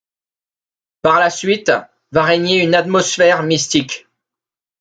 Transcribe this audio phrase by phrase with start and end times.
[1.03, 1.71] Par la suite,
[2.11, 4.07] va régner une atmosphère mystique.